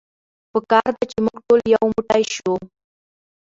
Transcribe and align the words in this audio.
په 0.51 0.59
کار 0.71 0.89
ده 0.97 1.03
چې 1.11 1.17
مونږ 1.25 1.37
ټول 1.47 1.61
يو 1.75 1.83
موټی 1.93 2.23
شو. 2.35 2.53